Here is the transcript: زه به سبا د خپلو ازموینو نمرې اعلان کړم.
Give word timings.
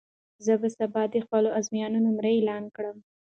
زه 0.45 0.53
به 0.61 0.67
سبا 0.77 1.01
د 1.13 1.15
خپلو 1.25 1.49
ازموینو 1.59 1.99
نمرې 2.05 2.31
اعلان 2.37 2.63
کړم. 2.75 2.97